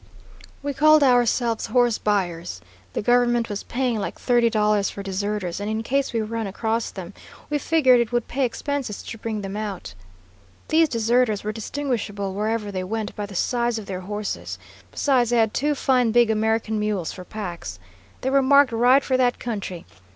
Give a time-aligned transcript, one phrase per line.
[0.63, 2.59] "We called ourselves horse buyers.
[2.93, 6.89] The government was paying like thirty dollars for deserters, and in case we run across
[6.89, 7.13] them,
[7.51, 9.93] we figured it would pay expenses to bring them out.
[10.69, 14.57] These deserters were distinguishable wherever they went by the size of their horses;
[14.89, 17.77] besides, they had two fine big American mules for packs.
[18.21, 19.85] They were marked right for that country.